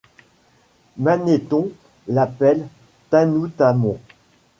Manéthon 0.97 1.69
l’appelle 2.07 2.65
Tanoutamon. 3.11 3.99